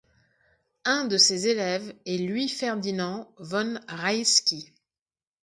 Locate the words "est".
2.07-2.17